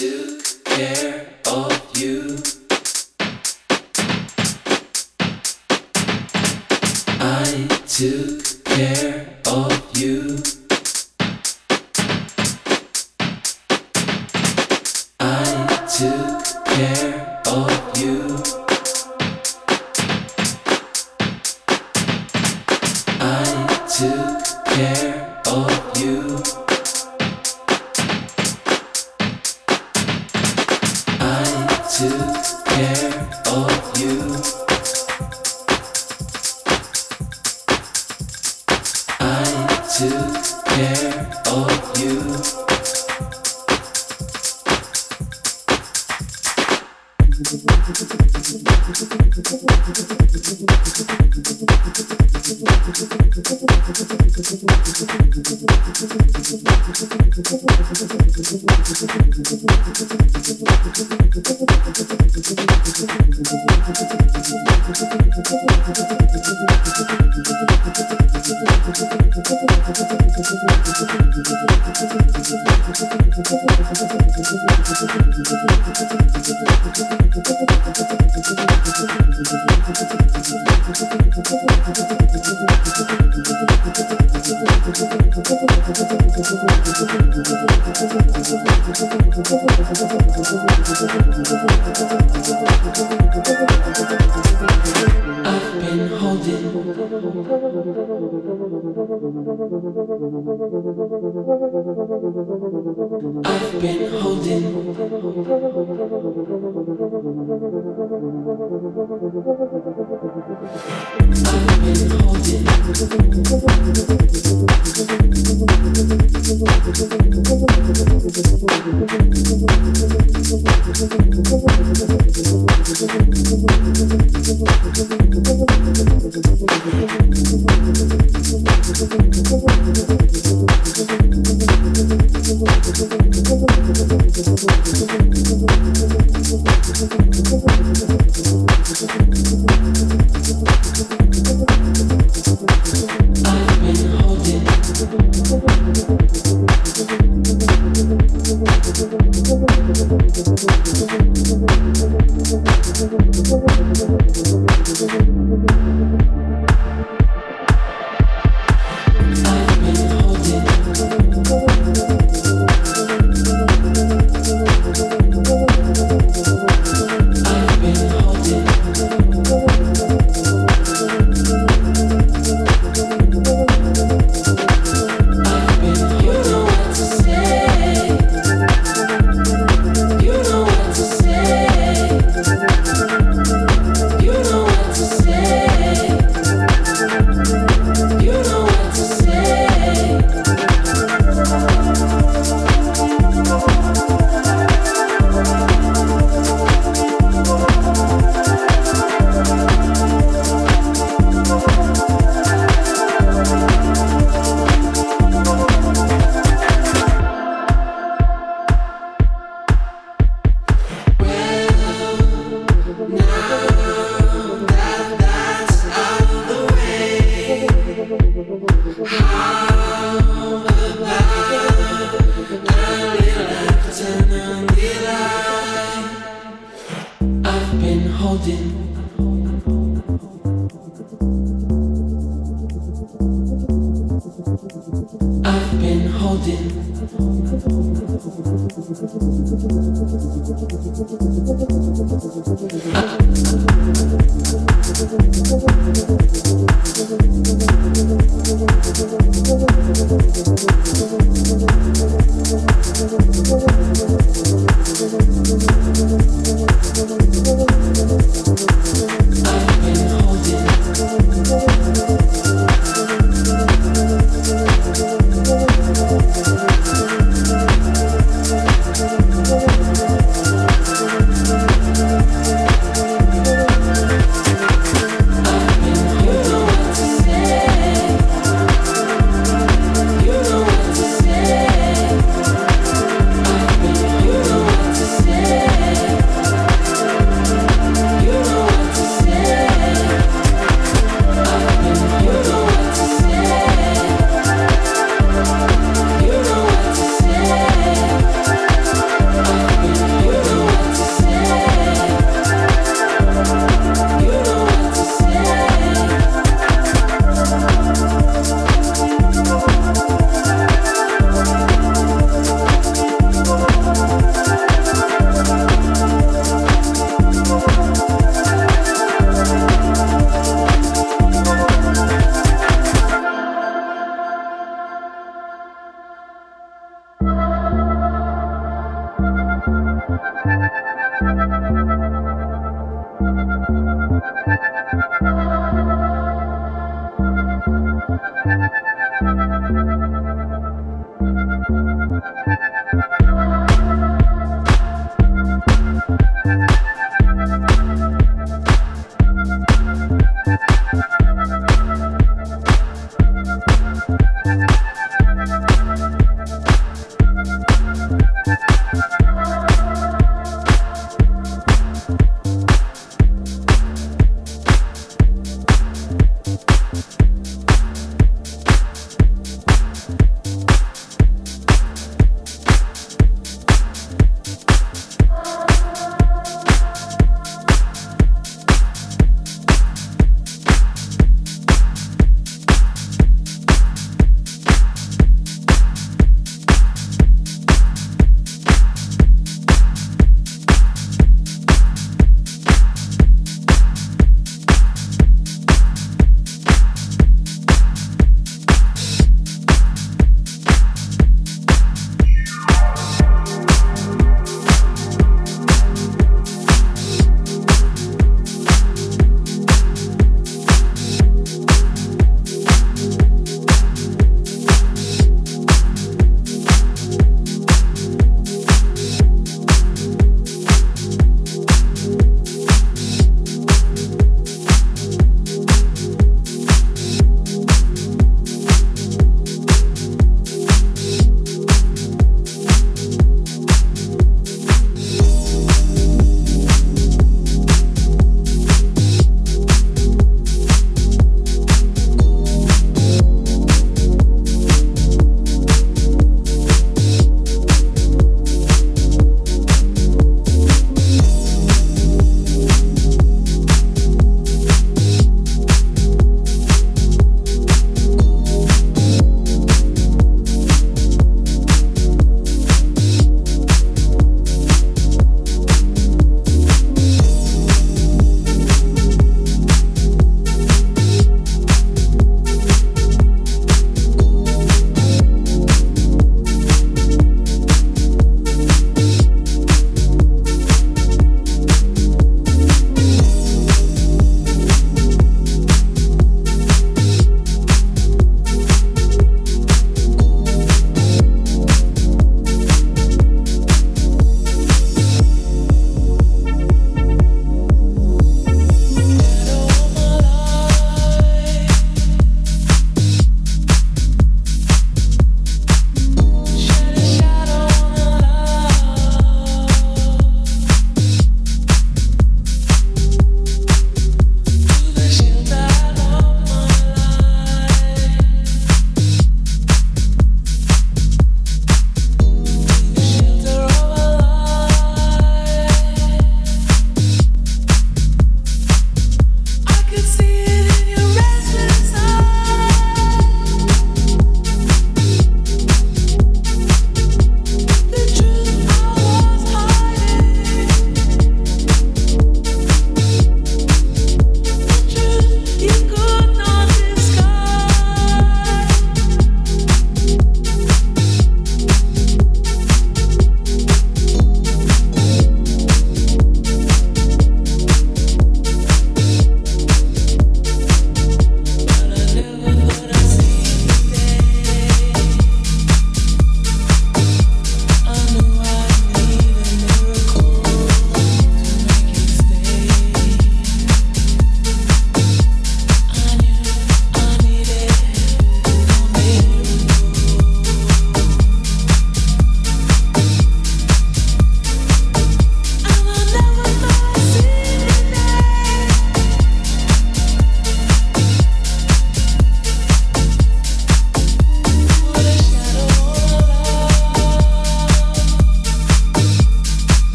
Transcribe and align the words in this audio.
took 0.00 0.64
care 0.64 1.26
of 1.46 1.90
you. 1.94 2.38
I 7.20 7.68
took 7.86 8.64
care. 8.64 9.09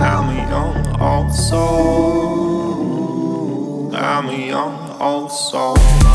I'm 0.00 0.28
a 0.30 0.36
young 0.48 1.00
old 1.00 1.32
soul. 1.34 2.80
I'm 3.94 4.28
a 4.28 4.32
young 4.32 4.96
old 5.00 5.30
soul. 5.30 6.05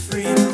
free. 0.00 0.51